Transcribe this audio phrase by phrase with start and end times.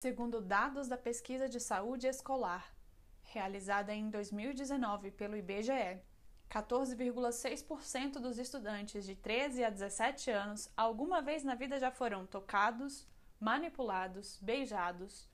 [0.00, 2.72] Segundo dados da Pesquisa de Saúde Escolar,
[3.20, 6.00] realizada em 2019 pelo IBGE,
[6.48, 13.08] 14,6% dos estudantes de 13 a 17 anos alguma vez na vida já foram tocados,
[13.40, 15.28] manipulados, beijados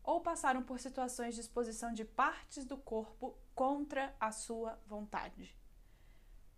[0.00, 5.58] ou passaram por situações de exposição de partes do corpo contra a sua vontade.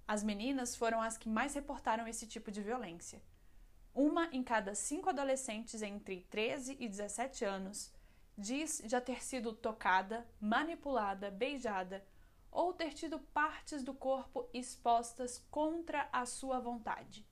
[0.06, 3.22] As meninas foram as que mais reportaram esse tipo de violência.
[3.96, 7.90] Uma em cada cinco adolescentes entre 13 e 17 anos
[8.36, 12.06] diz já ter sido tocada, manipulada, beijada
[12.50, 17.26] ou ter tido partes do corpo expostas contra a sua vontade.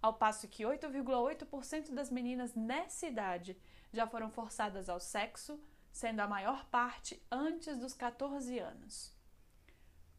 [0.00, 3.60] Ao passo que 8,8% das meninas nessa idade
[3.92, 9.12] já foram forçadas ao sexo, sendo a maior parte antes dos 14 anos.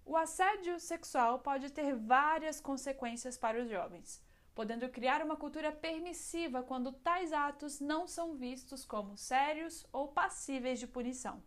[0.03, 4.21] O assédio sexual pode ter várias consequências para os jovens,
[4.59, 10.79] podendo criar uma cultura permissiva quando tais atos não são vistos como sérios ou passíveis
[10.79, 11.41] de punição.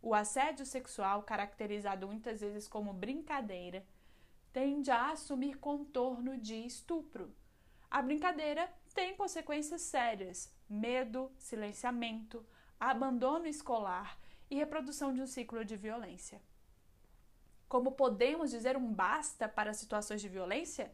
[0.00, 3.86] O assédio sexual, caracterizado muitas vezes como brincadeira,
[4.50, 7.36] tende a assumir contorno de estupro.
[7.90, 12.46] A brincadeira tem consequências sérias: medo, silenciamento,
[12.80, 14.18] abandono escolar
[14.50, 16.40] e reprodução de um ciclo de violência.
[17.68, 20.90] Como podemos dizer um basta para situações de violência?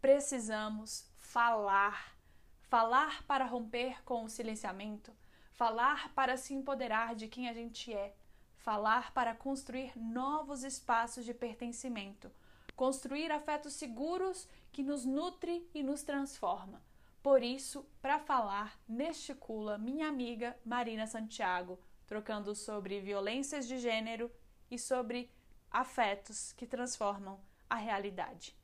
[0.00, 2.16] Precisamos falar.
[2.62, 5.12] Falar para romper com o silenciamento,
[5.50, 8.14] falar para se empoderar de quem a gente é,
[8.56, 12.30] falar para construir novos espaços de pertencimento,
[12.76, 16.80] construir afetos seguros que nos nutre e nos transforma.
[17.22, 24.30] Por isso, para falar, neste Cula, minha amiga Marina Santiago, trocando sobre violências de gênero
[24.70, 25.28] e sobre
[25.70, 28.56] afetos que transformam a realidade.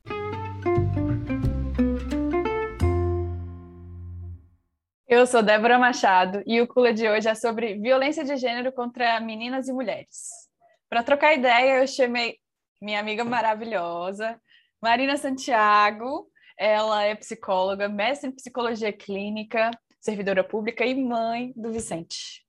[5.09, 9.21] Eu sou Débora Machado e o Cula de hoje é sobre violência de gênero contra
[9.21, 10.49] meninas e mulheres.
[10.89, 12.37] Para trocar ideia, eu chamei
[12.81, 14.37] minha amiga maravilhosa,
[14.81, 16.29] Marina Santiago.
[16.59, 22.43] Ela é psicóloga, mestre em psicologia clínica, servidora pública e mãe do Vicente.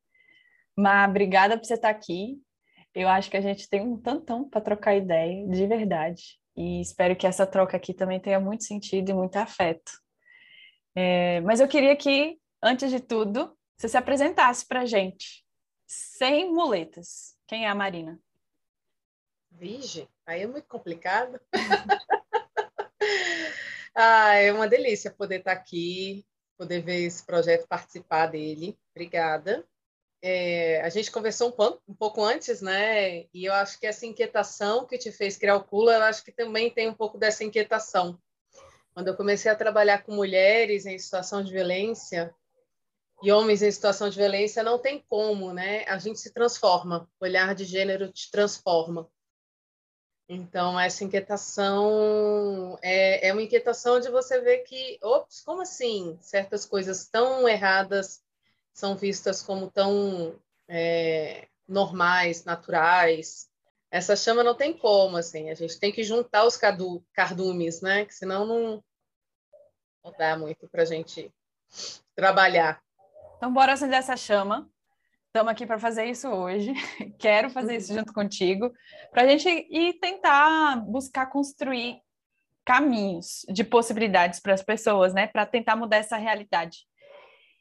[0.77, 2.39] Mas obrigada por você estar aqui.
[2.93, 6.41] Eu acho que a gente tem um tantão para trocar ideia, de verdade.
[6.57, 9.93] E espero que essa troca aqui também tenha muito sentido e muito afeto.
[10.97, 15.45] É, mas eu queria que antes de tudo, você se apresentasse para a gente,
[15.87, 17.37] sem muletas.
[17.47, 18.21] Quem é a Marina?
[19.51, 21.41] Vige, aí é muito complicado.
[23.95, 26.27] ah, é uma delícia poder estar aqui,
[26.57, 28.79] poder ver esse projeto, participar dele.
[28.95, 29.67] Obrigada.
[30.21, 33.27] É, a gente conversou um, um, pouco antes, né?
[33.33, 36.33] E eu acho que essa inquietação que te fez criar o Cula, eu acho que
[36.33, 38.21] também tem um pouco dessa inquietação.
[38.93, 42.35] Quando eu comecei a trabalhar com mulheres em situação de violência,
[43.23, 45.85] e homens em situação de violência, não tem como, né?
[45.89, 49.11] A gente se transforma, o olhar de gênero te transforma.
[50.29, 56.19] Então, essa inquietação é, é uma inquietação de você ver que, ops, como assim?
[56.21, 58.23] Certas coisas tão erradas
[58.75, 63.49] são vistas como tão é, normais, naturais.
[63.91, 68.05] Essa chama não tem como, assim, a gente tem que juntar os cadu, cardumes, né?
[68.05, 68.85] Que senão não,
[70.05, 71.33] não dá muito para a gente
[72.15, 72.83] trabalhar.
[73.39, 74.69] Então, bora acender essa chama.
[75.29, 76.75] Estamos aqui para fazer isso hoje.
[77.21, 78.73] Quero fazer isso junto contigo,
[79.13, 82.01] para a gente ir tentar buscar construir
[82.67, 85.29] caminhos de possibilidades para as pessoas, né?
[85.29, 86.79] Para tentar mudar essa realidade.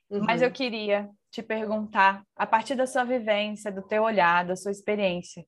[0.09, 0.23] Uhum.
[0.25, 4.71] Mas eu queria te perguntar, a partir da sua vivência, do teu olhar, da sua
[4.71, 5.45] experiência,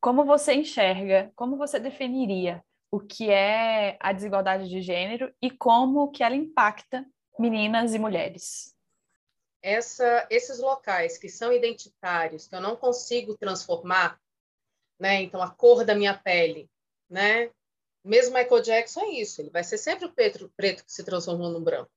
[0.00, 6.10] como você enxerga, como você definiria o que é a desigualdade de gênero e como
[6.10, 7.06] que ela impacta
[7.38, 8.76] meninas e mulheres?
[9.62, 14.20] Essa, esses locais que são identitários, que eu não consigo transformar,
[14.98, 15.22] né?
[15.22, 16.70] Então, a cor da minha pele,
[17.08, 17.50] né?
[18.04, 21.50] Mesmo Michael Jackson é isso, ele vai ser sempre o preto, preto que se transformou
[21.50, 21.90] no branco,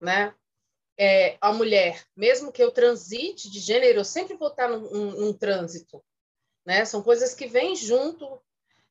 [0.00, 0.34] né?
[0.98, 5.10] É, a mulher, mesmo que eu transite de gênero, eu sempre vou estar num, num,
[5.12, 6.02] num trânsito,
[6.64, 6.84] né?
[6.84, 8.40] São coisas que vêm junto,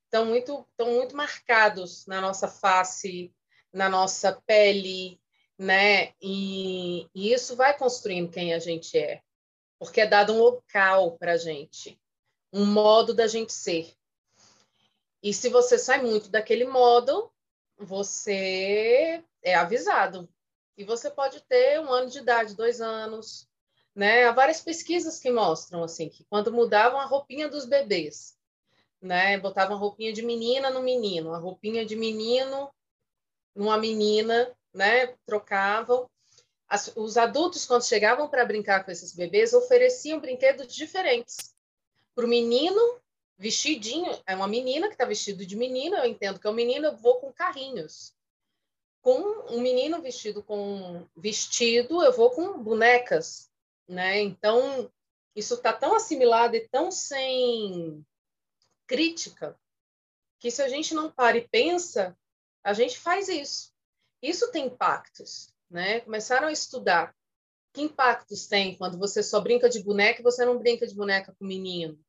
[0.06, 3.34] estão muito, muito marcados na nossa face,
[3.72, 5.19] na nossa pele,
[5.60, 6.14] né?
[6.22, 9.22] E, e, isso vai construindo quem a gente é,
[9.78, 12.00] porque é dado um local para a gente,
[12.54, 13.94] um modo da gente ser.
[15.22, 17.30] E se você sai muito daquele modo,
[17.78, 20.30] você é avisado.
[20.78, 23.46] E você pode ter um ano de idade, dois anos,
[23.94, 24.24] né?
[24.24, 28.38] Há várias pesquisas que mostram assim que quando mudavam a roupinha dos bebês,
[29.02, 29.38] né?
[29.38, 32.74] Botavam a roupinha de menina no menino, a roupinha de menino
[33.54, 36.10] numa menina, né, trocavam,
[36.70, 41.56] as, os adultos, quando chegavam para brincar com esses bebês, ofereciam brinquedos diferentes.
[42.14, 43.02] Para o menino,
[43.38, 46.86] vestidinho, é uma menina que está vestido de menina, eu entendo que é um menino,
[46.86, 48.14] eu vou com carrinhos.
[49.02, 49.20] Com
[49.56, 53.50] um menino vestido com vestido, eu vou com bonecas,
[53.88, 54.20] né?
[54.20, 54.92] Então,
[55.36, 58.06] isso está tão assimilado e tão sem
[58.86, 59.58] crítica
[60.38, 62.18] que se a gente não para e pensa,
[62.64, 63.69] a gente faz isso.
[64.22, 66.02] Isso tem impactos, né?
[66.02, 67.16] Começaram a estudar
[67.74, 71.36] que impactos tem quando você só brinca de boneca e você não brinca de boneca
[71.38, 72.00] com menino,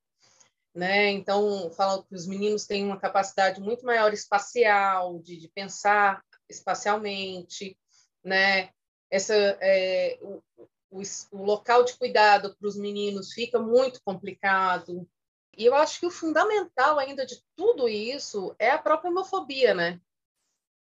[0.75, 1.11] né?
[1.11, 7.79] Então, falam que os meninos têm uma capacidade muito maior espacial, de, de pensar espacialmente,
[8.25, 8.71] né?
[9.11, 10.43] Essa, é, o,
[10.91, 11.03] o,
[11.33, 15.09] o local de cuidado para os meninos fica muito complicado.
[15.57, 20.01] E eu acho que o fundamental ainda de tudo isso é a própria homofobia, né?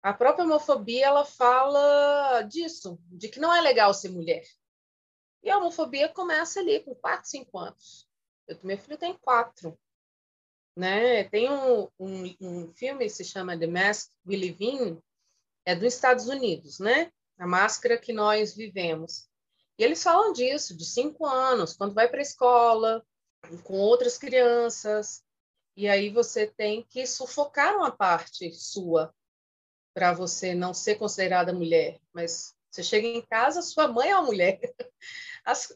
[0.02, 4.44] A própria homofobia ela fala disso, de que não é legal ser mulher.
[5.44, 8.08] E a homofobia começa ali com 4, 5 anos.
[8.48, 9.78] Eu, meu filho tem quatro.
[10.76, 11.24] Né?
[11.26, 15.02] Tem um, um, um filme que se chama The Mask We Live In,
[15.66, 17.12] é dos Estados Unidos, né?
[17.38, 19.28] A máscara que nós vivemos.
[19.78, 23.06] E eles falam disso, de cinco anos, quando vai para a escola,
[23.64, 25.24] com outras crianças,
[25.76, 29.14] e aí você tem que sufocar uma parte sua
[29.98, 32.00] para você não ser considerada mulher.
[32.14, 34.60] Mas você chega em casa, sua mãe é uma mulher,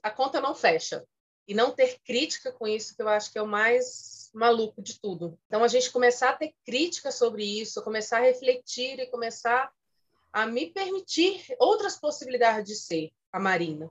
[0.03, 1.03] a conta não fecha.
[1.47, 5.01] E não ter crítica com isso, que eu acho que é o mais maluco de
[5.01, 5.39] tudo.
[5.47, 9.71] Então, a gente começar a ter crítica sobre isso, começar a refletir e começar
[10.31, 13.89] a me permitir outras possibilidades de ser a Marina.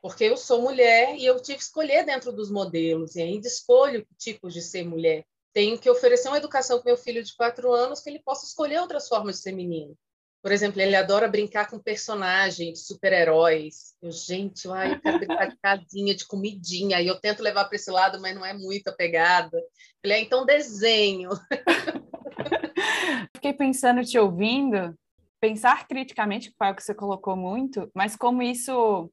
[0.00, 4.04] Porque eu sou mulher e eu tive que escolher dentro dos modelos, e ainda escolho
[4.04, 5.24] que tipo de ser mulher.
[5.52, 8.80] Tenho que oferecer uma educação para meu filho de quatro anos que ele possa escolher
[8.80, 9.96] outras formas de ser menino.
[10.42, 13.94] Por exemplo, ele adora brincar com personagens, super-heróis.
[14.02, 17.00] Gente, ai, eu brincar de casinha, de comidinha.
[17.00, 19.56] E eu tento levar para esse lado, mas não é muito a pegada.
[20.02, 21.30] Ele é, então, desenho.
[23.36, 24.98] Fiquei pensando, te ouvindo,
[25.40, 29.12] pensar criticamente, que foi o que você colocou muito, mas como isso,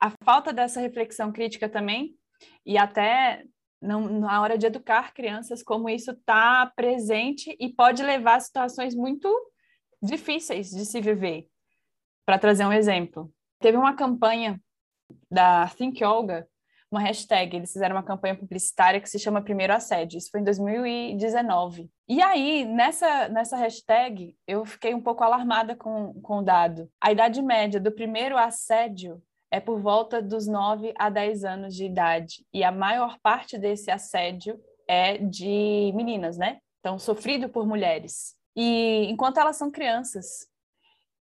[0.00, 2.14] a falta dessa reflexão crítica também,
[2.64, 3.44] e até
[3.80, 8.94] não, na hora de educar crianças, como isso está presente e pode levar a situações
[8.94, 9.28] muito
[10.02, 11.46] difíceis de se viver.
[12.24, 14.60] Para trazer um exemplo, teve uma campanha
[15.30, 16.48] da Think Olga
[16.90, 20.44] uma hashtag, eles fizeram uma campanha publicitária que se chama Primeiro Assédio, isso foi em
[20.44, 21.90] 2019.
[22.08, 26.88] E aí, nessa, nessa hashtag, eu fiquei um pouco alarmada com, com o dado.
[27.00, 29.20] A idade média do primeiro assédio
[29.50, 33.90] é por volta dos 9 a 10 anos de idade, e a maior parte desse
[33.90, 36.58] assédio é de meninas, né?
[36.80, 38.34] Então, sofrido por mulheres.
[38.54, 40.46] E enquanto elas são crianças,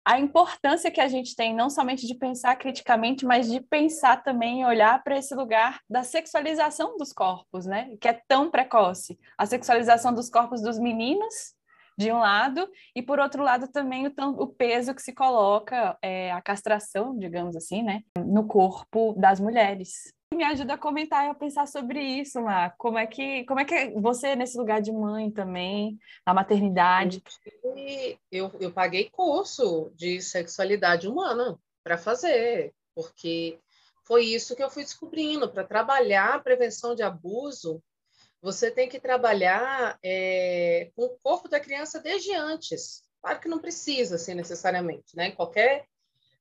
[0.07, 4.61] a importância que a gente tem, não somente de pensar criticamente, mas de pensar também
[4.61, 7.97] e olhar para esse lugar da sexualização dos corpos, né?
[7.99, 9.19] Que é tão precoce.
[9.39, 11.55] A sexualização dos corpos dos meninos,
[11.97, 16.33] de um lado, e por outro lado também o, o peso que se coloca, é,
[16.33, 18.03] a castração, digamos assim, né?
[18.19, 22.71] No corpo das mulheres me ajuda a comentar e a pensar sobre isso, lá.
[22.71, 27.23] Como é que, como é que você nesse lugar de mãe também, na maternidade?
[28.31, 33.59] Eu, eu paguei curso de sexualidade humana para fazer, porque
[34.05, 35.49] foi isso que eu fui descobrindo.
[35.49, 37.83] Para trabalhar a prevenção de abuso,
[38.45, 43.03] você tem que trabalhar é, com o corpo da criança desde antes.
[43.23, 45.31] Claro que não precisa, assim, necessariamente, né?
[45.31, 45.87] Qualquer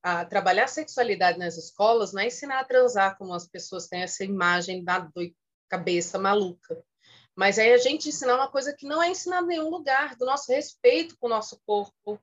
[0.03, 4.25] a trabalhar sexualidade nas escolas não é ensinar a transar, como as pessoas têm essa
[4.25, 5.09] imagem da
[5.69, 6.83] cabeça maluca.
[7.33, 10.25] Mas é a gente ensinar uma coisa que não é ensinada em nenhum lugar, do
[10.25, 12.19] nosso respeito com o nosso corpo.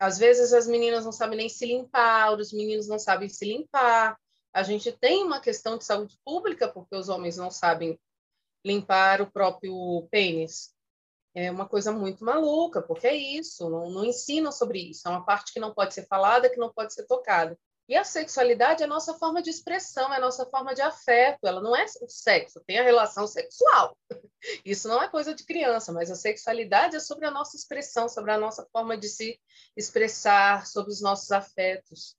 [0.00, 4.18] Às vezes as meninas não sabem nem se limpar, os meninos não sabem se limpar.
[4.52, 7.96] A gente tem uma questão de saúde pública, porque os homens não sabem
[8.66, 10.74] limpar o próprio pênis
[11.34, 15.24] é uma coisa muito maluca, porque é isso, não, não ensinam sobre isso, é uma
[15.24, 17.58] parte que não pode ser falada, que não pode ser tocada.
[17.88, 21.46] E a sexualidade é a nossa forma de expressão, é a nossa forma de afeto,
[21.46, 23.96] ela não é o sexo, tem a relação sexual.
[24.64, 28.32] Isso não é coisa de criança, mas a sexualidade é sobre a nossa expressão, sobre
[28.32, 29.38] a nossa forma de se
[29.76, 32.16] expressar, sobre os nossos afetos.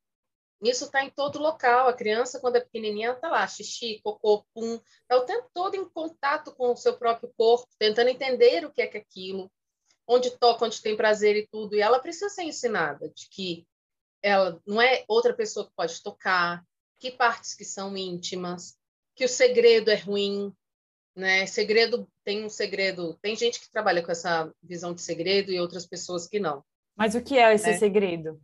[0.62, 1.88] Isso está em todo local.
[1.88, 4.80] A criança, quando é pequenininha, está lá, xixi, cocô, pum.
[5.02, 8.82] Está o tempo todo em contato com o seu próprio corpo, tentando entender o que
[8.82, 9.52] é que é aquilo,
[10.08, 11.76] onde toca, onde tem prazer e tudo.
[11.76, 13.68] E ela precisa ser ensinada de que
[14.22, 16.64] ela não é outra pessoa que pode tocar,
[17.00, 18.76] que partes que são íntimas,
[19.16, 20.52] que o segredo é ruim,
[21.16, 21.46] né?
[21.46, 23.18] Segredo tem um segredo.
[23.22, 26.64] Tem gente que trabalha com essa visão de segredo e outras pessoas que não.
[26.96, 27.78] Mas o que é esse é.
[27.78, 28.42] segredo?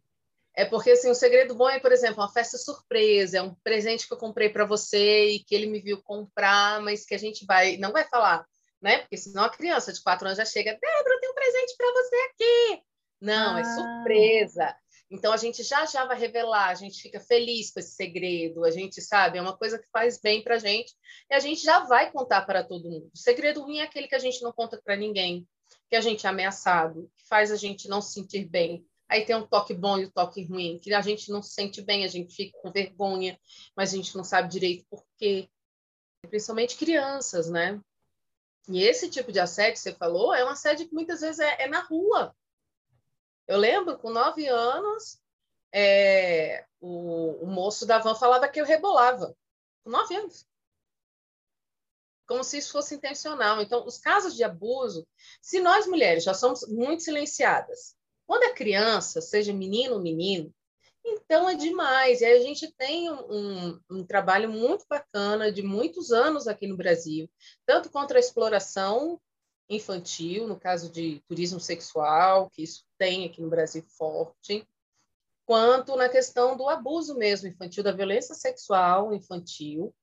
[0.55, 4.07] É porque assim, o segredo bom é, por exemplo, uma festa surpresa, é um presente
[4.07, 7.45] que eu comprei para você e que ele me viu comprar, mas que a gente
[7.45, 8.45] vai, não vai falar,
[8.81, 8.99] né?
[8.99, 12.15] Porque senão a criança de quatro anos já chega, Débora, tem um presente para você
[12.15, 12.83] aqui.
[13.19, 13.65] Não, é ah.
[13.65, 14.75] é surpresa.
[15.09, 18.71] Então a gente já já vai revelar, a gente fica feliz com esse segredo, a
[18.71, 20.93] gente sabe, é uma coisa que faz bem para a gente
[21.29, 23.11] e a gente já vai contar para todo mundo.
[23.13, 25.47] O segredo ruim é aquele que a gente não conta para ninguém,
[25.87, 28.83] que a gente é ameaçado, que faz a gente não se sentir bem.
[29.13, 31.53] Aí tem um toque bom e o um toque ruim, que a gente não se
[31.53, 33.39] sente bem, a gente fica com vergonha,
[33.75, 35.47] mas a gente não sabe direito por quê.
[36.27, 37.79] Principalmente crianças, né?
[38.67, 41.67] E esse tipo de assédio você falou é um assédio que muitas vezes é, é
[41.67, 42.35] na rua.
[43.47, 45.21] Eu lembro, com nove anos,
[45.71, 49.37] é, o, o, moço da van falava que eu rebolava.
[49.83, 50.47] Com nove anos.
[52.25, 53.61] Como se isso fosse intencional.
[53.61, 55.07] Então, os casos de abuso,
[55.39, 57.95] se nós mulheres já somos muito silenciadas,
[58.33, 60.51] quando é criança, seja menino ou menino,
[61.05, 62.21] então é demais.
[62.21, 67.29] E a gente tem um, um, trabalho muito bacana de muitos anos aqui no Brasil,
[67.63, 69.21] tanto contra a exploração
[69.69, 74.67] infantil, no caso de turismo sexual, que isso tem aqui no Brasil forte,
[75.45, 79.93] quanto na questão do abuso mesmo infantil, da violência sexual infantil,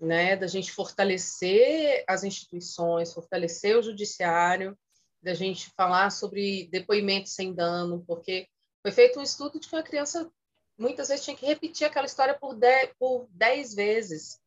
[0.00, 4.76] né, da gente fortalecer as instituições, fortalecer o judiciário,
[5.22, 8.48] da gente falar sobre depoimento sem dano, porque
[8.82, 10.30] foi feito um estudo de que uma criança
[10.78, 14.40] muitas vezes tinha que repetir aquela história por dez, por dez vezes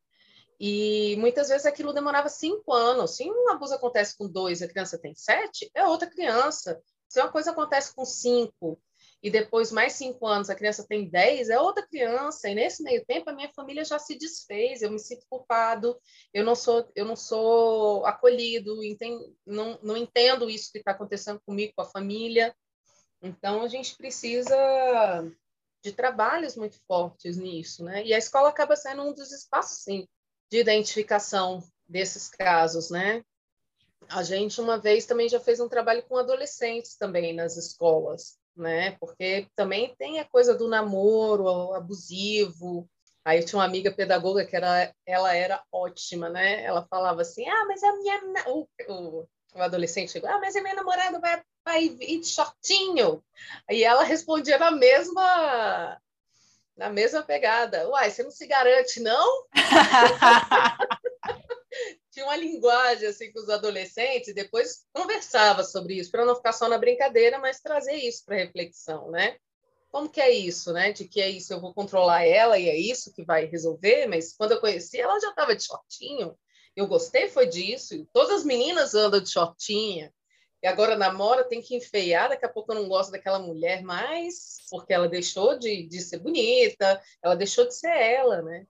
[0.58, 3.16] e muitas vezes aquilo demorava cinco anos.
[3.16, 6.80] Se um abuso acontece com dois a criança tem sete, é outra criança.
[7.08, 8.80] Se uma coisa acontece com cinco
[9.22, 12.48] e depois mais cinco anos a criança tem dez, é outra criança.
[12.48, 14.82] E nesse meio tempo a minha família já se desfez.
[14.82, 15.96] Eu me sinto culpado.
[16.34, 18.82] Eu não sou, eu não sou acolhido.
[18.82, 22.52] Entendo, não, não entendo isso que está acontecendo comigo, com a família.
[23.22, 24.56] Então a gente precisa
[25.84, 28.04] de trabalhos muito fortes nisso, né?
[28.04, 30.08] E a escola acaba sendo um dos espaços, sim,
[30.50, 33.24] de identificação desses casos, né?
[34.08, 38.92] A gente uma vez também já fez um trabalho com adolescentes também nas escolas, né?
[39.00, 42.88] Porque também tem a coisa do namoro abusivo.
[43.24, 46.62] Aí tinha uma amiga pedagoga que era, ela era ótima, né?
[46.64, 50.62] Ela falava assim: "Ah, mas a minha o, o, o adolescente chegou: "Ah, mas a
[50.62, 53.22] minha namorada vai vai ir de shortinho".
[53.68, 56.00] Aí ela respondia na mesma
[56.76, 57.88] na mesma pegada.
[57.88, 59.46] Uai, você não se garante, não?
[62.12, 66.68] Tinha uma linguagem assim com os adolescentes, depois conversava sobre isso, para não ficar só
[66.68, 69.36] na brincadeira, mas trazer isso para reflexão, né?
[69.90, 70.92] Como que é isso, né?
[70.92, 74.34] De que é isso, eu vou controlar ela e é isso que vai resolver, mas
[74.34, 76.38] quando eu conheci, ela já estava de shortinho.
[76.76, 78.06] Eu gostei foi disso.
[78.12, 80.12] Todas as meninas andam de shortinha
[80.62, 84.58] e agora namora, tem que enfeiar, daqui a pouco eu não gosto daquela mulher mais,
[84.70, 88.66] porque ela deixou de, de ser bonita, ela deixou de ser ela, né?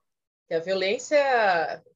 [0.48, 1.18] Que a violência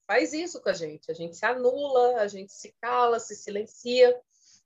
[0.06, 4.18] faz isso com a gente, a gente se anula, a gente se cala, se silencia,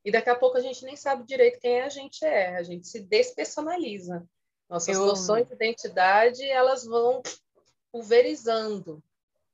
[0.05, 2.87] e daqui a pouco a gente nem sabe direito quem a gente é, a gente
[2.87, 4.27] se despersonaliza.
[4.69, 5.07] Nossas eu...
[5.07, 7.23] noções de identidade, elas vão
[7.91, 9.03] pulverizando,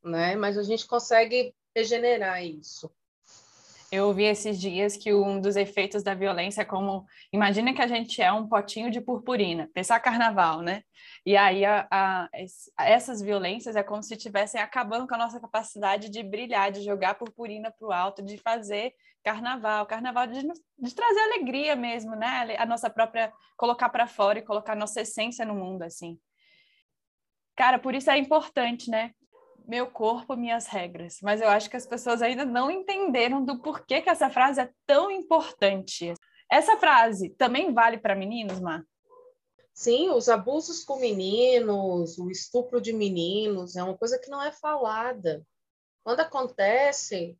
[0.04, 0.36] né?
[0.36, 2.90] Mas a gente consegue regenerar isso.
[3.96, 7.06] Eu ouvi esses dias que um dos efeitos da violência é como.
[7.32, 10.82] Imagina que a gente é um potinho de purpurina, pensar carnaval, né?
[11.24, 12.28] E aí a, a,
[12.78, 17.14] essas violências é como se estivessem acabando com a nossa capacidade de brilhar, de jogar
[17.14, 18.92] purpurina para o alto, de fazer
[19.24, 22.54] carnaval, carnaval de, de, trazer alegria mesmo, né?
[22.58, 23.32] A nossa própria.
[23.56, 26.18] colocar para fora e colocar nossa essência no mundo, assim.
[27.56, 29.12] Cara, por isso é importante, né?
[29.66, 31.18] Meu corpo, minhas regras.
[31.22, 34.70] Mas eu acho que as pessoas ainda não entenderam do porquê que essa frase é
[34.86, 36.14] tão importante.
[36.50, 38.84] Essa frase também vale para meninos, Mar?
[39.74, 44.50] Sim, os abusos com meninos, o estupro de meninos, é uma coisa que não é
[44.50, 45.44] falada.
[46.02, 47.36] Quando acontece,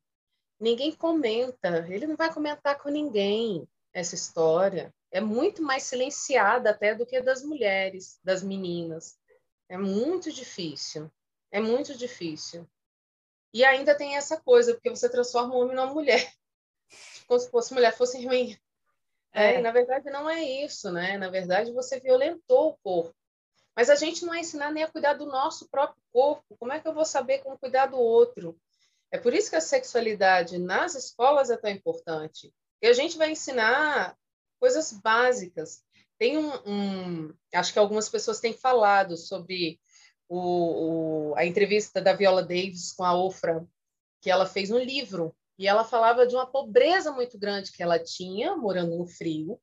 [0.60, 1.86] ninguém comenta.
[1.88, 4.92] Ele não vai comentar com ninguém essa história.
[5.10, 9.16] É muito mais silenciada até do que das mulheres, das meninas.
[9.68, 11.10] É muito difícil.
[11.50, 12.68] É muito difícil.
[13.52, 16.32] E ainda tem essa coisa, porque você transforma o homem numa mulher.
[17.26, 18.58] Como se fosse mulher fosse ruim.
[19.32, 19.54] É.
[19.54, 21.18] É, na verdade, não é isso, né?
[21.18, 23.14] Na verdade, você violentou o corpo.
[23.76, 26.56] Mas a gente não é ensinar nem a cuidar do nosso próprio corpo.
[26.58, 28.58] Como é que eu vou saber como cuidar do outro?
[29.10, 32.52] É por isso que a sexualidade nas escolas é tão importante.
[32.80, 34.16] E a gente vai ensinar
[34.58, 35.82] coisas básicas.
[36.18, 39.78] Tem um, um acho que algumas pessoas têm falado sobre
[40.28, 43.66] o, o, a entrevista da Viola Davis com a Ofra,
[44.20, 47.98] que ela fez um livro, e ela falava de uma pobreza muito grande que ela
[47.98, 49.60] tinha, morando no frio,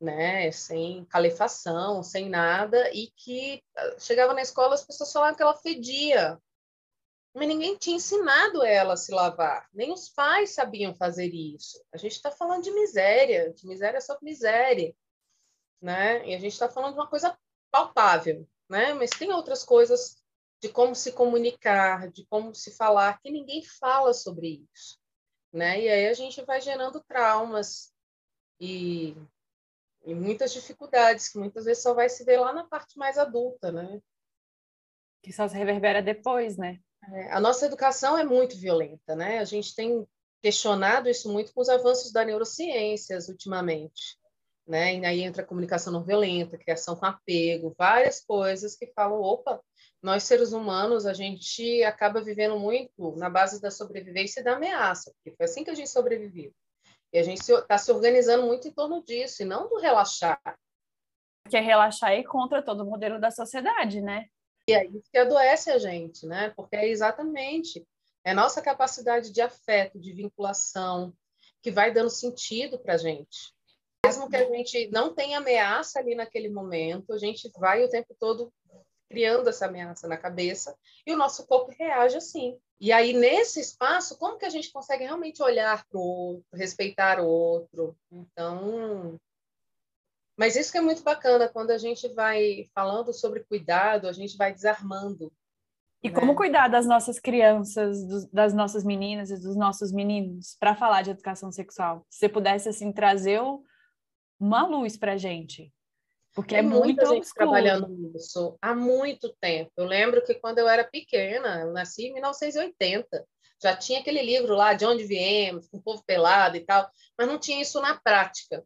[0.00, 5.42] né, sem calefação, sem nada, e que ah, chegava na escola as pessoas falavam que
[5.42, 6.38] ela fedia,
[7.34, 11.82] mas ninguém tinha ensinado ela a se lavar, nem os pais sabiam fazer isso.
[11.92, 14.94] A gente está falando de miséria, de miséria sobre miséria,
[15.80, 16.26] né?
[16.28, 17.36] E a gente está falando de uma coisa
[17.70, 18.94] palpável, né?
[18.94, 20.16] Mas tem outras coisas
[20.58, 24.98] de como se comunicar, de como se falar, que ninguém fala sobre isso,
[25.52, 25.78] né?
[25.78, 27.92] E aí a gente vai gerando traumas
[28.58, 29.14] e,
[30.06, 33.70] e muitas dificuldades que muitas vezes só vai se ver lá na parte mais adulta,
[33.70, 34.00] né?
[35.22, 36.80] Que só se reverbera depois, né?
[37.12, 39.38] É, a nossa educação é muito violenta, né?
[39.38, 40.08] A gente tem
[40.40, 44.18] questionado isso muito com os avanços da neurociências ultimamente,
[44.72, 44.96] né?
[44.96, 49.62] E aí entra a comunicação não violenta, criação com apego, várias coisas que falam, opa,
[50.02, 55.12] nós seres humanos, a gente acaba vivendo muito na base da sobrevivência e da ameaça,
[55.12, 56.54] porque foi assim que a gente sobreviveu.
[57.12, 60.40] E a gente está se organizando muito em torno disso, e não do relaxar.
[61.50, 64.24] Que é relaxar e contra todo o modelo da sociedade, né?
[64.66, 66.48] E é isso que adoece a gente, né?
[66.56, 67.86] Porque é exatamente
[68.24, 71.12] é nossa capacidade de afeto, de vinculação,
[71.60, 73.52] que vai dando sentido para a gente.
[74.04, 78.14] Mesmo que a gente não tenha ameaça ali naquele momento, a gente vai o tempo
[78.18, 78.52] todo
[79.08, 80.74] criando essa ameaça na cabeça
[81.06, 82.58] e o nosso corpo reage assim.
[82.80, 87.20] E aí, nesse espaço, como que a gente consegue realmente olhar para o outro, respeitar
[87.20, 87.96] o outro?
[88.10, 89.20] Então,
[90.36, 94.36] mas isso que é muito bacana, quando a gente vai falando sobre cuidado, a gente
[94.36, 95.32] vai desarmando.
[96.02, 96.18] E né?
[96.18, 101.02] como cuidar das nossas crianças, dos, das nossas meninas e dos nossos meninos para falar
[101.02, 102.04] de educação sexual?
[102.10, 103.40] Se você pudesse assim trazer
[104.42, 105.72] uma luz para a gente,
[106.34, 109.70] porque é muito muita gente trabalhando nisso há muito tempo.
[109.76, 113.24] Eu lembro que quando eu era pequena, eu nasci em 1980,
[113.62, 117.28] já tinha aquele livro lá de onde viemos, com o povo pelado e tal, mas
[117.28, 118.64] não tinha isso na prática.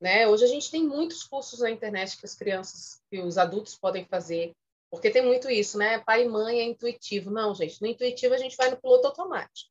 [0.00, 0.26] Né?
[0.26, 4.06] Hoje a gente tem muitos cursos na internet que as crianças, que os adultos podem
[4.06, 4.54] fazer,
[4.90, 5.98] porque tem muito isso, né?
[5.98, 7.30] Pai e mãe é intuitivo.
[7.30, 9.70] Não, gente, no intuitivo a gente vai no piloto automático.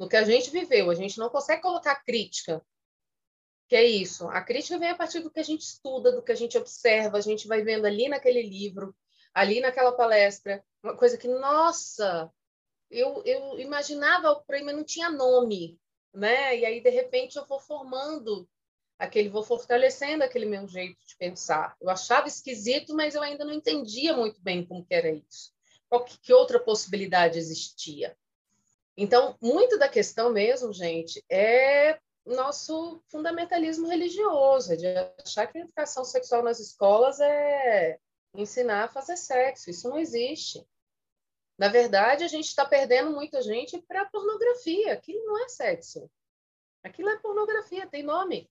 [0.00, 2.60] No que a gente viveu, a gente não consegue colocar crítica.
[3.74, 4.28] Que é isso.
[4.28, 7.18] A crítica vem a partir do que a gente estuda, do que a gente observa,
[7.18, 8.94] a gente vai vendo ali naquele livro,
[9.34, 12.30] ali naquela palestra, uma coisa que, nossa,
[12.88, 15.76] eu, eu imaginava mim, mas não tinha nome,
[16.14, 16.56] né?
[16.56, 18.48] E aí, de repente, eu vou formando
[18.96, 21.76] aquele vou fortalecendo aquele meu jeito de pensar.
[21.80, 25.52] Eu achava esquisito, mas eu ainda não entendia muito bem como era isso.
[25.88, 28.16] Qual que, que outra possibilidade existia?
[28.96, 34.86] Então, muito da questão mesmo, gente, é nosso fundamentalismo religioso, é de
[35.22, 37.98] achar que a educação sexual nas escolas é
[38.34, 39.70] ensinar a fazer sexo.
[39.70, 40.66] Isso não existe.
[41.58, 44.92] Na verdade, a gente está perdendo muita gente para a pornografia.
[44.92, 46.10] Aquilo não é sexo.
[46.82, 48.50] Aquilo é pornografia, tem nome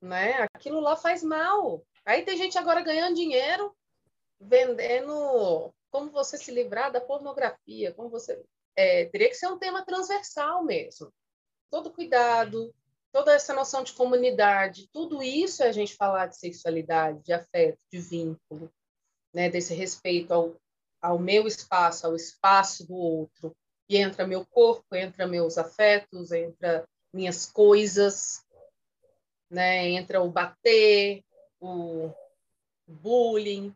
[0.00, 0.42] né?
[0.54, 1.84] Aquilo lá faz mal.
[2.04, 3.74] Aí tem gente agora ganhando dinheiro
[4.40, 8.40] vendendo como você se livrar da pornografia, como você
[8.76, 11.12] é, teria que ser um tema transversal mesmo.
[11.70, 12.74] Todo cuidado,
[13.12, 17.78] toda essa noção de comunidade, tudo isso é a gente falar de sexualidade, de afeto,
[17.92, 18.70] de vínculo,
[19.34, 19.50] né?
[19.50, 20.56] Desse respeito ao,
[21.00, 23.54] ao meu espaço, ao espaço do outro.
[23.88, 28.44] E entra meu corpo, entra meus afetos, entra minhas coisas,
[29.50, 29.88] né?
[29.88, 31.24] Entra o bater,
[31.60, 32.10] o
[32.86, 33.74] bullying,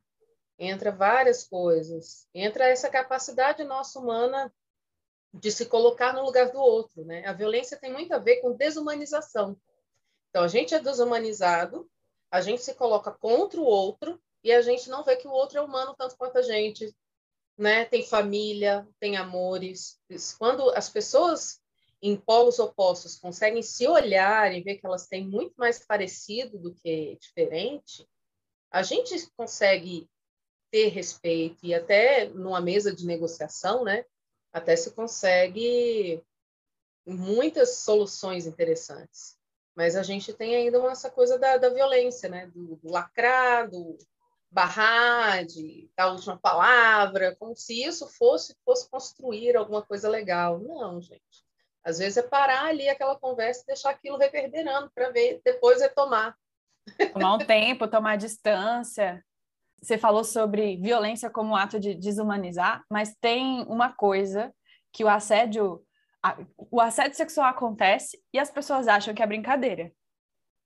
[0.59, 2.27] entra várias coisas.
[2.35, 4.53] Entra essa capacidade nossa humana
[5.33, 7.25] de se colocar no lugar do outro, né?
[7.27, 9.57] A violência tem muito a ver com desumanização.
[10.29, 11.89] Então a gente é desumanizado,
[12.31, 15.59] a gente se coloca contra o outro e a gente não vê que o outro
[15.59, 16.95] é humano tanto quanto a gente,
[17.57, 17.85] né?
[17.85, 19.99] Tem família, tem amores.
[20.39, 21.61] Quando as pessoas
[22.03, 26.75] em polos opostos conseguem se olhar e ver que elas têm muito mais parecido do
[26.75, 28.07] que diferente,
[28.71, 30.11] a gente consegue
[30.71, 34.05] ter respeito e até numa mesa de negociação, né,
[34.53, 36.23] até se consegue
[37.07, 39.37] muitas soluções interessantes.
[39.75, 43.97] Mas a gente tem ainda essa coisa da, da violência, né, do, do lacrar, do
[44.51, 50.59] barrar, de última palavra, como se isso fosse fosse construir alguma coisa legal.
[50.59, 51.43] Não, gente.
[51.83, 56.37] Às vezes é parar ali aquela conversa e deixar aquilo reverberando para ver, depois retomar.
[57.13, 59.25] Tomar um tempo, tomar distância.
[59.83, 64.55] Você falou sobre violência como ato de desumanizar, mas tem uma coisa
[64.93, 65.85] que o assédio,
[66.71, 69.93] o assédio sexual acontece e as pessoas acham que é brincadeira.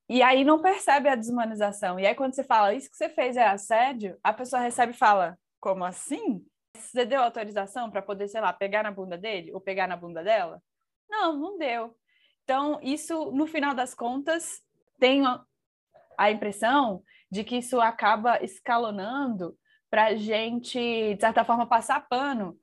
[0.06, 1.98] E aí não percebe a desumanização.
[1.98, 4.96] E aí quando você fala isso que você fez é assédio, a pessoa recebe e
[4.96, 6.44] fala: "Como assim?
[6.76, 10.22] Você deu autorização para poder, sei lá, pegar na bunda dele ou pegar na bunda
[10.22, 10.62] dela?"
[11.08, 11.96] Não, não deu.
[12.44, 14.62] Então, isso, no final das contas,
[15.00, 15.24] tem
[16.18, 19.56] a impressão de que isso acaba escalonando
[19.90, 20.78] para a gente,
[21.14, 22.56] de certa forma, passar pano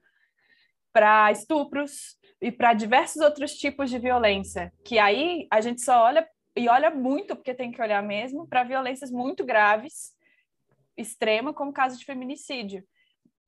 [0.92, 6.28] para estupros e para diversos outros tipos de violência, que aí a gente só olha
[6.56, 10.14] e olha muito, porque tem que olhar mesmo, para violências muito graves,
[10.96, 12.84] extrema, como o caso de feminicídio.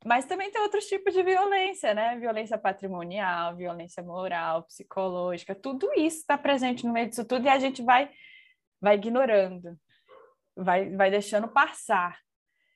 [0.04, 2.16] Mas também tem outros tipos de violência, né?
[2.18, 7.60] Violência patrimonial, violência moral, psicológica, tudo isso está presente no meio disso tudo e a
[7.60, 8.10] gente vai,
[8.82, 9.78] vai ignorando,
[10.56, 12.20] vai, vai deixando passar.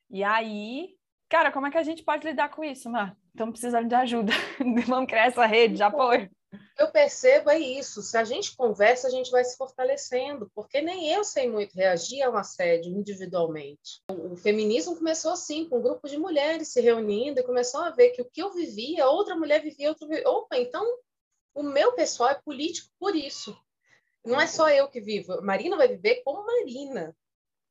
[0.10, 3.16] E aí Cara, como é que a gente pode lidar com isso, Mar?
[3.28, 4.34] Estamos precisando de ajuda.
[4.88, 6.28] Vamos criar essa rede de apoio.
[6.76, 8.02] Eu percebo é isso.
[8.02, 12.24] Se a gente conversa, a gente vai se fortalecendo, porque nem eu sei muito reagir
[12.24, 14.02] a um assédio individualmente.
[14.10, 18.10] O feminismo começou assim, com um grupo de mulheres se reunindo e começou a ver
[18.10, 20.28] que o que eu vivia, outra mulher vivia, outra vivia.
[20.28, 20.84] Opa, então
[21.54, 23.56] o meu pessoal é político por isso.
[24.26, 25.40] Não é só eu que vivo.
[25.44, 27.16] Marina vai viver como Marina,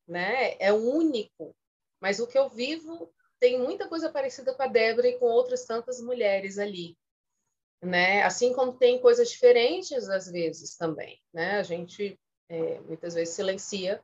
[0.08, 0.56] né?
[0.58, 1.54] É único.
[2.00, 5.64] Mas o que eu vivo tem muita coisa parecida com a Débora e com outras
[5.64, 6.96] tantas mulheres ali,
[7.82, 8.22] né?
[8.22, 11.58] Assim como tem coisas diferentes às vezes também, né?
[11.58, 12.18] A gente
[12.48, 14.02] é, muitas vezes silencia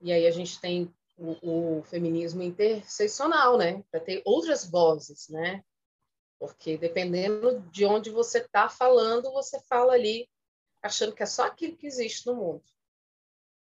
[0.00, 3.82] e aí a gente tem o, o feminismo interseccional, né?
[3.90, 5.64] Para ter outras vozes, né?
[6.38, 10.28] Porque dependendo de onde você está falando, você fala ali
[10.82, 12.73] achando que é só aquilo que existe no mundo.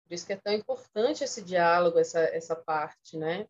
[0.08, 3.48] Por isso que é tão importante esse diálogo, essa, essa parte, né?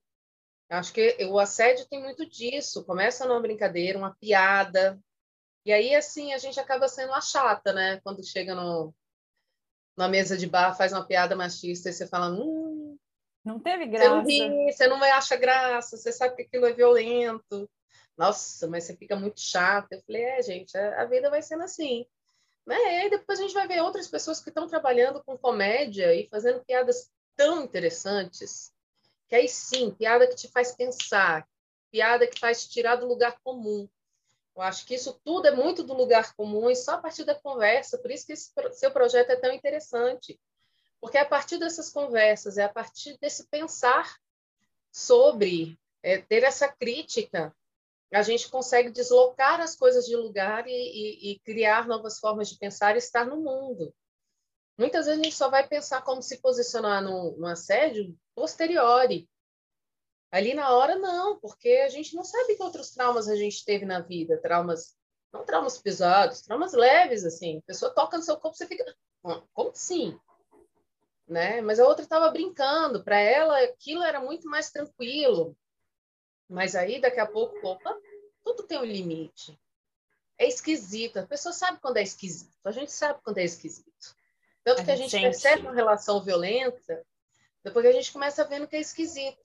[0.69, 2.83] Acho que o assédio tem muito disso.
[2.85, 4.99] Começa numa brincadeira, uma piada.
[5.65, 7.99] E aí, assim, a gente acaba sendo a chata, né?
[8.03, 8.93] Quando chega no,
[9.97, 12.97] na mesa de bar, faz uma piada machista e você fala, hum,
[13.43, 14.09] não teve graça.
[14.09, 17.69] Você não ri, você não acha graça, você sabe que aquilo é violento.
[18.17, 19.95] Nossa, mas você fica muito chata.
[19.95, 22.05] Eu falei, é, gente, a vida vai sendo assim.
[22.65, 22.75] Né?
[22.75, 26.27] E aí depois a gente vai ver outras pessoas que estão trabalhando com comédia e
[26.27, 28.73] fazendo piadas tão interessantes
[29.27, 31.47] que aí sim, piada que te faz pensar,
[31.91, 33.87] piada que faz te tirar do lugar comum.
[34.55, 37.35] Eu acho que isso tudo é muito do lugar comum e só a partir da
[37.35, 40.39] conversa, por isso que esse seu projeto é tão interessante.
[41.01, 44.17] Porque é a partir dessas conversas, é a partir desse pensar
[44.91, 47.53] sobre, é, ter essa crítica,
[48.13, 52.57] a gente consegue deslocar as coisas de lugar e, e, e criar novas formas de
[52.57, 53.93] pensar e estar no mundo.
[54.77, 59.29] Muitas vezes a gente só vai pensar como se posicionar no, assédio posteriori.
[60.31, 63.85] Ali na hora, não, porque a gente não sabe que outros traumas a gente teve
[63.85, 64.93] na vida, traumas,
[65.31, 67.59] não traumas pesados, traumas leves, assim.
[67.59, 68.83] A pessoa toca no seu corpo, você fica,
[69.53, 70.19] como assim?
[71.25, 71.61] Né?
[71.61, 75.55] Mas a outra estava brincando, para ela aquilo era muito mais tranquilo.
[76.49, 77.97] Mas aí, daqui a pouco, opa,
[78.43, 79.59] tudo tem um limite.
[80.37, 84.15] É esquisito, a pessoa sabe quando é esquisito, a gente sabe quando é esquisito.
[84.63, 87.05] Tanto que a gente, gente percebe uma relação violenta
[87.65, 89.41] depois a gente começa a ver que é esquisito.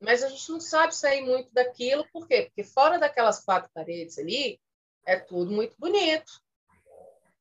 [0.00, 2.46] Mas a gente não sabe sair muito daquilo, por quê?
[2.46, 4.60] Porque fora daquelas quatro paredes ali,
[5.06, 6.32] é tudo muito bonito.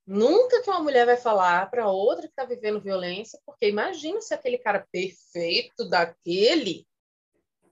[0.06, 4.36] Nunca que uma mulher vai falar para outra que está vivendo violência, porque imagina se
[4.36, 6.87] aquele cara perfeito daquele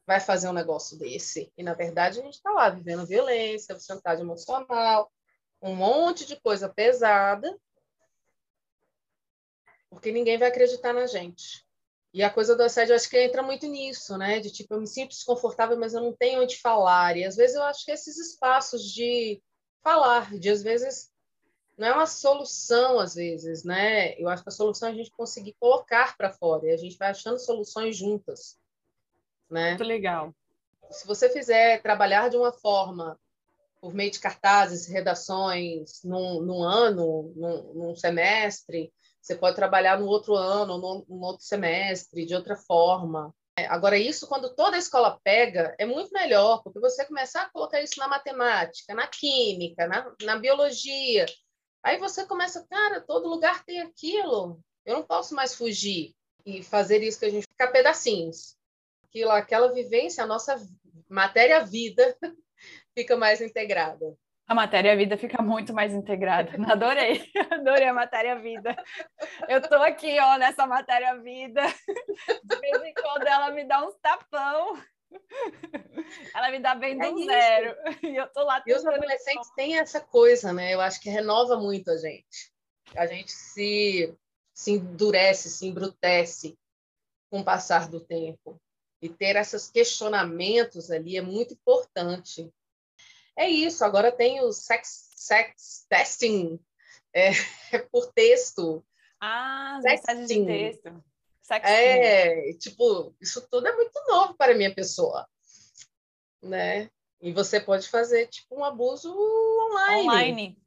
[0.06, 1.52] vai fazer um negócio desse.
[1.58, 5.12] E, na verdade, a gente está lá vivendo violência, chantagem emocional,
[5.62, 7.58] um monte de coisa pesada,
[9.90, 11.66] porque ninguém vai acreditar na gente.
[12.14, 14.40] E a coisa do assédio, acho que entra muito nisso, né?
[14.40, 17.18] De tipo, eu me sinto desconfortável, mas eu não tenho onde falar.
[17.18, 19.42] E às vezes eu acho que esses espaços de
[19.84, 21.12] falar, de às vezes
[21.78, 24.18] não é uma solução, às vezes, né?
[24.20, 26.98] Eu acho que a solução é a gente conseguir colocar para fora e a gente
[26.98, 28.58] vai achando soluções juntas,
[29.56, 29.70] né?
[29.70, 30.36] Muito legal.
[30.92, 33.18] Se você fizer trabalhar de uma forma
[33.82, 40.08] por meio de cartazes, redações, num, num ano, num, num semestre, você pode trabalhar no
[40.08, 43.34] outro ano, no, no outro semestre, de outra forma.
[43.58, 47.50] É, agora, isso, quando toda a escola pega, é muito melhor, porque você começar a
[47.50, 51.26] colocar isso na matemática, na química, na, na biologia.
[51.82, 56.14] Aí você começa, cara, todo lugar tem aquilo, eu não posso mais fugir
[56.46, 58.56] e fazer isso que a gente fica pedacinhos.
[59.16, 60.58] Aquilo, aquela vivência, a nossa
[61.08, 62.18] matéria-vida
[62.94, 66.52] fica mais integrada a matéria-vida fica muito mais integrada.
[66.72, 68.76] Adorei, adorei a matéria-vida.
[69.50, 71.62] Eu tô aqui, ó, nessa matéria-vida.
[72.44, 74.80] De vez em quando ela me dá uns tapão.
[76.36, 77.76] Ela me dá bem do é zero.
[78.04, 80.74] E eu tô lá E os adolescentes têm essa coisa, né?
[80.74, 82.52] Eu acho que renova muito a gente.
[82.96, 84.16] A gente se,
[84.54, 86.56] se endurece, se embrutece
[87.32, 88.62] com o passar do tempo.
[89.02, 92.52] E ter esses questionamentos ali é muito importante
[93.38, 96.60] é isso, agora tem o sex, sex testing
[97.14, 97.32] é,
[97.92, 98.86] por texto.
[99.20, 101.04] Ah, mensagem de texto.
[101.42, 105.28] Sex é, tipo, isso tudo é muito novo para a minha pessoa,
[106.42, 106.90] né?
[107.22, 110.02] E você pode fazer, tipo, um abuso online.
[110.02, 110.62] Online.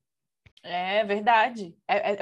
[0.63, 1.77] É verdade.
[1.89, 2.17] É, é,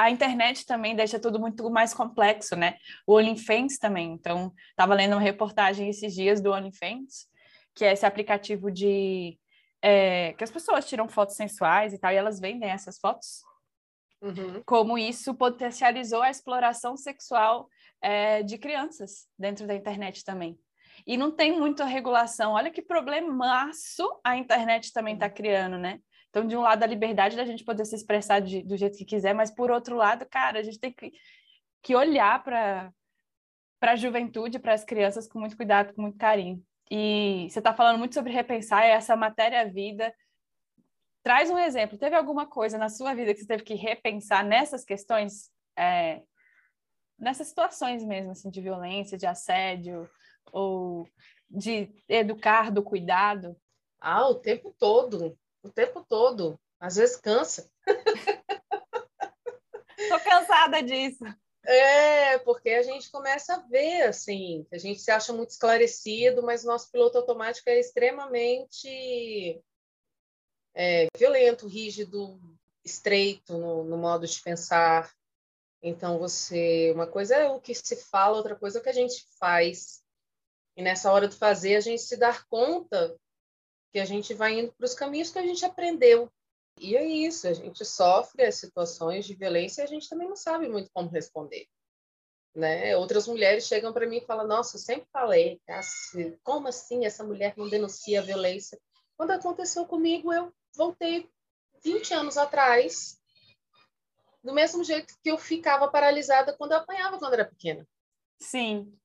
[0.00, 2.76] a internet também deixa tudo muito mais complexo, né?
[3.06, 4.12] O OnlyFans também.
[4.12, 7.28] Então, estava lendo uma reportagem esses dias do OnlyFans,
[7.74, 9.38] que é esse aplicativo de...
[9.82, 13.42] É, que as pessoas tiram fotos sensuais e tal, e elas vendem essas fotos.
[14.22, 14.62] Uhum.
[14.64, 17.68] Como isso potencializou a exploração sexual
[18.00, 20.58] é, de crianças dentro da internet também.
[21.06, 22.52] E não tem muita regulação.
[22.52, 26.00] Olha que problemaço a internet também está criando, né?
[26.30, 29.04] Então, de um lado, a liberdade da gente poder se expressar de, do jeito que
[29.04, 31.12] quiser, mas por outro lado, cara, a gente tem que,
[31.82, 32.92] que olhar para
[33.82, 36.64] a juventude, para as crianças com muito cuidado, com muito carinho.
[36.90, 40.14] E você está falando muito sobre repensar essa matéria-vida.
[41.22, 41.98] Traz um exemplo.
[41.98, 46.22] Teve alguma coisa na sua vida que você teve que repensar nessas questões é,
[47.20, 50.08] nessas situações mesmo, assim, de violência, de assédio,
[50.52, 51.06] ou
[51.48, 53.56] de educar do cuidado?
[54.00, 56.58] Ah, o tempo todo, o tempo todo.
[56.78, 57.70] Às vezes cansa.
[60.08, 61.24] Tô cansada disso.
[61.64, 66.64] É, porque a gente começa a ver, assim, a gente se acha muito esclarecido, mas
[66.64, 69.62] nosso piloto automático é extremamente
[70.74, 72.40] é, violento, rígido,
[72.82, 75.12] estreito no, no modo de pensar,
[75.82, 78.94] então, você, uma coisa é o que se fala, outra coisa é o que a
[78.94, 80.02] gente faz.
[80.76, 83.16] E nessa hora de fazer, a gente se dar conta
[83.92, 86.30] que a gente vai indo para os caminhos que a gente aprendeu.
[86.78, 90.36] E é isso, a gente sofre as situações de violência e a gente também não
[90.36, 91.66] sabe muito como responder.
[92.54, 92.96] Né?
[92.96, 95.60] Outras mulheres chegam para mim e falam: Nossa, eu sempre falei,
[96.42, 98.80] como assim essa mulher não denuncia a violência?
[99.16, 101.28] Quando aconteceu comigo, eu voltei
[101.84, 103.20] 20 anos atrás
[104.42, 107.86] do mesmo jeito que eu ficava paralisada quando eu apanhava quando era pequena.
[108.40, 108.96] Sim,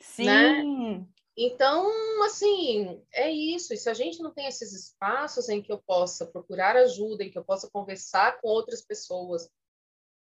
[0.00, 0.24] sim.
[0.24, 1.06] Né?
[1.36, 1.90] Então,
[2.24, 3.74] assim, é isso.
[3.74, 7.30] E se a gente não tem esses espaços em que eu possa procurar ajuda, em
[7.30, 9.50] que eu possa conversar com outras pessoas,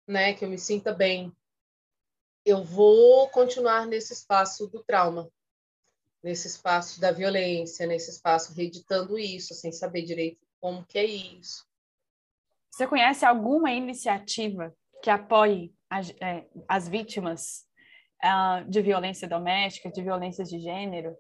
[0.08, 1.36] né, que eu me sinta bem,
[2.46, 5.32] eu vou continuar nesse espaço do trauma,
[6.24, 11.66] nesse espaço da violência, nesse espaço reeditando isso, sem saber direito como que é isso.
[12.70, 17.68] Você conhece alguma iniciativa que apoie as, é, as vítimas
[18.24, 21.16] uh, de violência doméstica, de violências de gênero,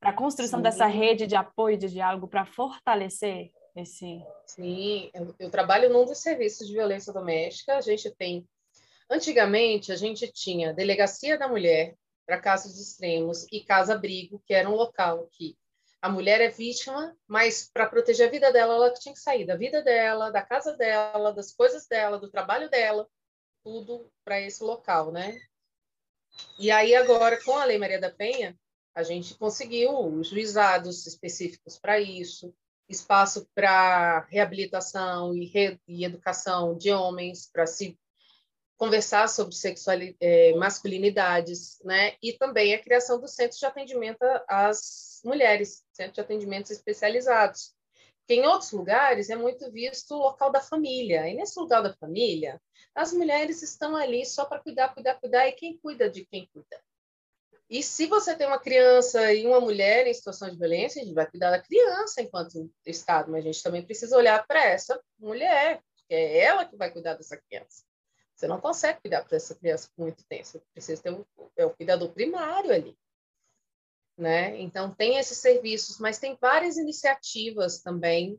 [0.00, 0.62] para a construção Sim.
[0.62, 4.22] dessa rede de apoio, de diálogo, para fortalecer esse.
[4.46, 7.76] Sim, eu, eu trabalho num dos serviços de violência doméstica.
[7.76, 8.46] A gente tem.
[9.10, 11.94] Antigamente, a gente tinha delegacia da mulher
[12.26, 15.56] para casos extremos e casa-abrigo, que era um local que
[16.00, 19.56] a mulher é vítima, mas para proteger a vida dela, ela tinha que sair da
[19.56, 23.08] vida dela, da casa dela, das coisas dela, do trabalho dela,
[23.62, 25.34] tudo para esse local, né?
[26.58, 28.56] E aí agora com a Lei Maria da Penha,
[28.94, 32.54] a gente conseguiu os juizados específicos para isso,
[32.88, 37.98] espaço para reabilitação e, re, e, educação de homens para se
[38.76, 42.14] conversar sobre sexualidade, é, masculinidades, né?
[42.22, 47.74] E também a criação do centro de atendimento às mulheres, centro de atendimentos especializados.
[48.26, 51.28] Que em outros lugares é muito visto o local da família.
[51.28, 52.60] E nesse lugar da família,
[52.94, 56.80] as mulheres estão ali só para cuidar, cuidar, cuidar, e quem cuida de quem cuida?
[57.68, 61.14] E se você tem uma criança e uma mulher em situação de violência, a gente
[61.14, 65.82] vai cuidar da criança enquanto Estado, mas a gente também precisa olhar para essa mulher,
[66.06, 67.84] que é ela que vai cuidar dessa criança.
[68.34, 70.44] Você não consegue cuidar para essa criança por muito tempo.
[70.44, 71.24] Você precisa ter um,
[71.56, 72.96] é o cuidador primário ali.
[74.16, 74.60] Né?
[74.60, 78.38] Então, tem esses serviços, mas tem várias iniciativas também,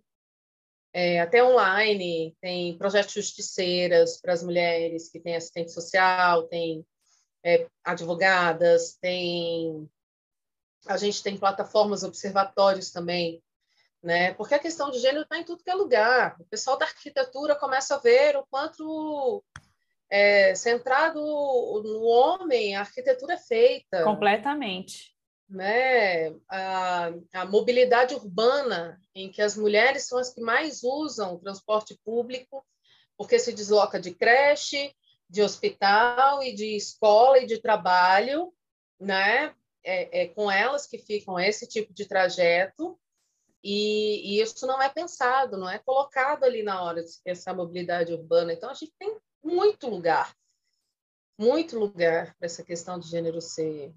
[0.93, 6.85] é, até online, tem projetos justiceiras para as mulheres que têm assistente social, tem
[7.43, 9.89] é, advogadas, tem
[10.87, 13.43] a gente tem plataformas, observatórios também,
[14.01, 14.33] né?
[14.35, 16.37] Porque a questão de gênero está em tudo que é lugar.
[16.39, 19.43] O pessoal da arquitetura começa a ver o quanto
[20.09, 24.03] é, centrado no homem, a arquitetura é feita.
[24.03, 25.14] Completamente.
[25.47, 26.29] Né?
[26.49, 31.99] A, a mobilidade urbana, em que as mulheres são as que mais usam o transporte
[32.03, 32.65] público,
[33.17, 34.93] porque se desloca de creche,
[35.29, 38.53] de hospital e de escola e de trabalho,
[38.99, 39.53] né?
[39.83, 42.99] É, é, com elas que ficam esse tipo de trajeto
[43.67, 48.13] e, e, isso não é pensado, não é colocado ali na hora de pensar mobilidade
[48.13, 48.53] urbana.
[48.53, 50.35] Então a gente tem muito lugar,
[51.35, 53.91] muito lugar para essa questão de gênero ser,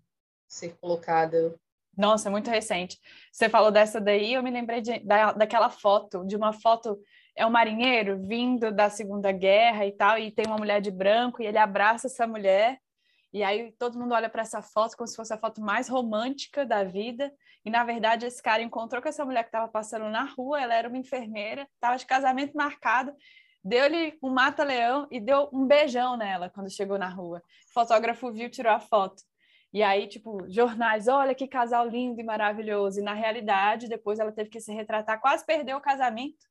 [0.48, 1.54] ser colocada.
[1.96, 2.98] Nossa, muito recente.
[3.32, 6.98] Você falou dessa daí, eu me lembrei de, da, daquela foto, de uma foto,
[7.37, 11.42] é um marinheiro vindo da Segunda Guerra e tal, e tem uma mulher de branco,
[11.42, 12.78] e ele abraça essa mulher,
[13.32, 16.64] E aí todo mundo olha para essa foto como se fosse a foto mais romântica
[16.64, 17.32] da vida.
[17.64, 20.74] E na verdade esse cara encontrou com essa mulher que estava passando na rua, ela
[20.74, 23.14] era uma enfermeira, estava de casamento marcado,
[23.62, 27.42] deu-lhe um mata-leão e deu um beijão nela quando chegou na rua.
[27.70, 29.22] O fotógrafo viu, tirou a foto.
[29.72, 33.00] E aí, tipo, jornais, olha que casal lindo e maravilhoso.
[33.00, 36.46] E na realidade, depois ela teve que se retratar, quase perdeu o casamento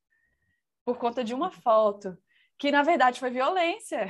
[0.85, 2.17] por conta de uma foto
[2.57, 4.07] que na verdade foi violência.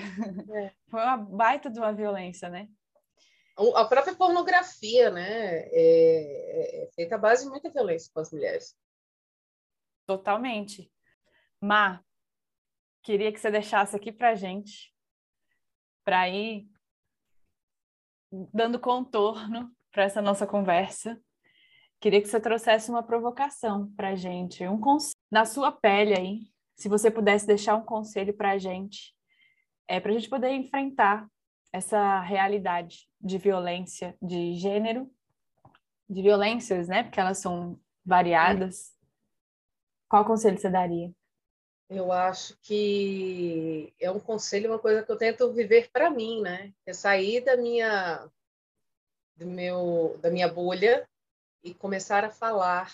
[0.53, 0.73] É.
[0.89, 2.69] Foi uma baita de uma violência, né?
[3.75, 8.77] A própria pornografia, né, é, é feita à base de muita violência com as mulheres.
[10.05, 10.91] Totalmente.
[11.59, 12.01] Má,
[13.01, 14.93] queria que você deixasse aqui pra gente,
[16.05, 16.69] para ir
[18.31, 21.19] dando contorno para essa nossa conversa.
[21.99, 24.79] Queria que você trouxesse uma provocação para gente, um
[25.31, 26.39] na sua pele aí,
[26.75, 29.15] se você pudesse deixar um conselho para a gente,
[29.87, 31.27] é, para a gente poder enfrentar
[31.73, 35.09] essa realidade de violência de gênero,
[36.09, 37.03] de violências, né?
[37.03, 38.95] Porque elas são variadas.
[40.07, 41.11] Qual conselho você daria?
[41.89, 46.73] Eu acho que é um conselho, uma coisa que eu tento viver para mim, né?
[46.85, 48.29] É sair da minha,
[49.35, 51.07] do meu, da minha bolha
[51.63, 52.93] e começar a falar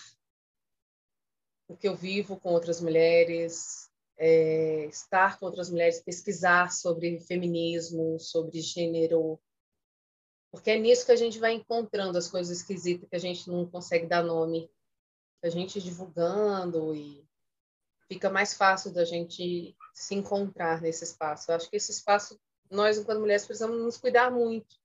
[1.66, 8.18] o que eu vivo com outras mulheres, é, estar com outras mulheres, pesquisar sobre feminismo,
[8.20, 9.40] sobre gênero,
[10.54, 13.66] porque é nisso que a gente vai encontrando as coisas esquisitas que a gente não
[13.66, 14.70] consegue dar nome,
[15.42, 17.26] a gente divulgando e
[18.14, 21.50] fica mais fácil da gente se encontrar nesse espaço.
[21.50, 24.76] Eu acho que esse espaço nós enquanto mulheres precisamos nos cuidar muito.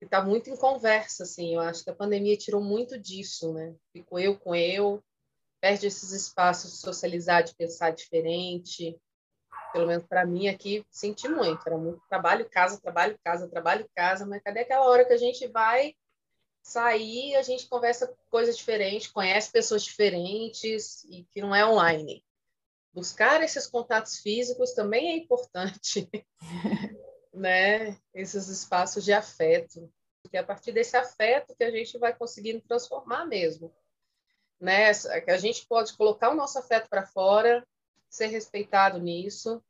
[0.00, 1.54] Está muito em conversa, assim.
[1.54, 3.74] Eu acho que a pandemia tirou muito disso, né?
[3.92, 5.02] Fico eu com eu,
[5.60, 8.98] perde esses espaços de socializar, de pensar diferente.
[9.72, 11.64] Pelo menos para mim aqui, senti muito.
[11.64, 14.26] Era muito trabalho, casa, trabalho, casa, trabalho, casa.
[14.26, 15.94] Mas cadê aquela hora que a gente vai
[16.66, 22.24] sair, a gente conversa coisas diferentes, conhece pessoas diferentes e que não é online.
[22.92, 26.08] Buscar esses contatos físicos também é importante,
[27.32, 27.98] né?
[28.14, 32.60] Esses espaços de afeto, porque é a partir desse afeto que a gente vai conseguindo
[32.62, 33.74] transformar mesmo
[34.60, 34.90] né?
[35.28, 37.66] A gente pode colocar o nosso afeto para fora,
[38.08, 39.62] ser respeitado nisso,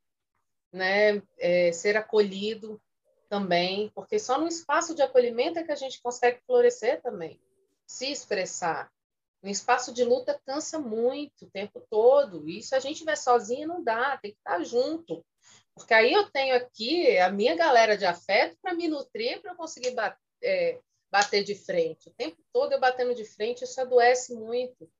[0.72, 1.22] né?
[1.38, 2.80] É, ser acolhido
[3.28, 7.40] também, porque só no espaço de acolhimento é que a gente consegue florescer também,
[7.86, 8.90] se expressar.
[9.42, 12.48] No espaço de luta cansa muito o tempo todo.
[12.48, 15.24] E se a gente estiver sozinha, não dá, tem que estar junto.
[15.74, 19.56] Porque aí eu tenho aqui a minha galera de afeto para me nutrir, para eu
[19.56, 22.08] conseguir bater, é, bater de frente.
[22.08, 24.90] O tempo todo eu batendo de frente, isso adoece muito.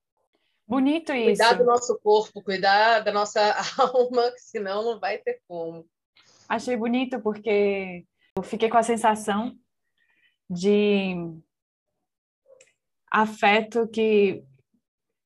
[0.66, 1.42] Bonito isso.
[1.42, 3.40] Cuidar do nosso corpo, cuidar da nossa
[3.78, 5.88] alma, que senão não vai ter como.
[6.48, 8.04] Achei bonito porque
[8.36, 9.58] eu fiquei com a sensação
[10.48, 11.14] de
[13.10, 14.44] afeto que,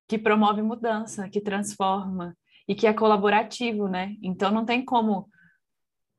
[0.09, 2.37] que promove mudança, que transforma
[2.68, 4.14] e que é colaborativo, né?
[4.23, 5.29] Então não tem como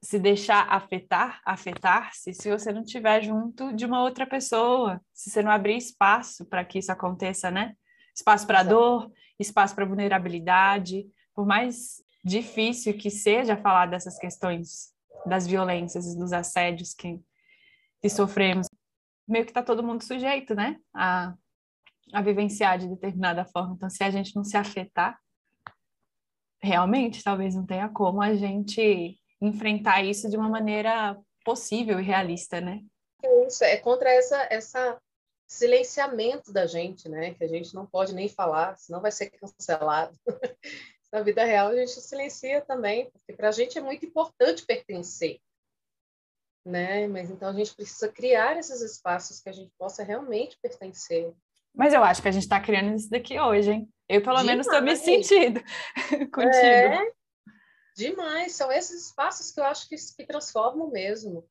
[0.04, 5.41] se deixar afetar, afetar-se, se você não estiver junto de uma outra pessoa, se você
[5.41, 7.75] não abrir espaço para que isso aconteça, né?
[8.13, 14.90] Espaço para dor, espaço para vulnerabilidade, por mais difícil que seja falar dessas questões
[15.26, 17.19] das violências, dos assédios que,
[18.02, 18.67] que sofremos,
[19.28, 20.78] meio que está todo mundo sujeito, né?
[20.93, 21.34] A,
[22.13, 23.76] a vivenciar de determinada forma.
[23.76, 25.19] Então, se a gente não se afetar,
[26.62, 32.62] realmente, talvez não tenha como a gente enfrentar isso de uma maneira possível e realista,
[32.62, 32.82] né?
[33.24, 35.00] É isso, é contra essa, essa
[35.47, 37.34] silenciamento da gente, né?
[37.34, 40.17] Que a gente não pode nem falar, senão vai ser cancelado.
[41.12, 45.39] Na vida real a gente silencia também, porque para a gente é muito importante pertencer,
[46.65, 47.08] né?
[47.08, 51.34] Mas então a gente precisa criar esses espaços que a gente possa realmente pertencer.
[51.74, 53.89] Mas eu acho que a gente está criando isso daqui hoje, hein?
[54.08, 54.47] Eu pelo Demais.
[54.47, 55.62] menos estou me sentindo
[56.32, 56.56] contigo.
[56.56, 57.12] É,
[57.95, 61.47] Demais, são esses espaços que eu acho que, que transformam mesmo.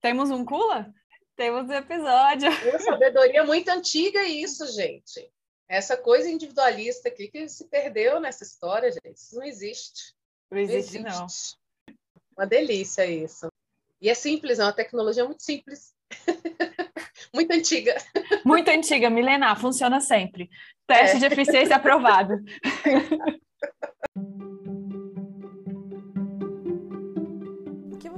[0.00, 0.92] Temos um Cula?
[1.36, 2.48] Temos um episódio.
[2.68, 5.30] Uma sabedoria muito antiga isso, gente.
[5.72, 9.16] Essa coisa individualista aqui que se perdeu nessa história, gente.
[9.16, 10.14] Isso não existe.
[10.50, 11.24] Não existe, não.
[11.24, 11.56] Existe.
[11.88, 11.94] não.
[12.36, 13.50] Uma delícia isso.
[13.98, 15.94] E é simples, é uma tecnologia muito simples.
[17.32, 17.96] muito antiga.
[18.44, 20.50] Muito antiga, milenar, funciona sempre.
[20.86, 21.20] Teste é.
[21.20, 22.34] de eficiência aprovado.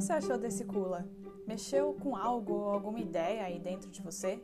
[0.04, 1.08] você achou desse Kula?
[1.46, 4.38] Mexeu com algo ou alguma ideia aí dentro de você?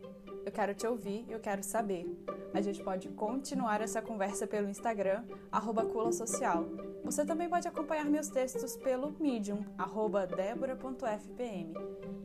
[0.45, 2.07] Eu quero te ouvir, eu quero saber.
[2.53, 6.65] A gente pode continuar essa conversa pelo Instagram, arroba Cula Social.
[7.05, 11.75] Você também pode acompanhar meus textos pelo Medium, arroba debora.fpm.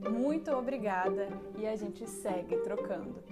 [0.09, 3.23] Muito obrigada e a gente segue trocando.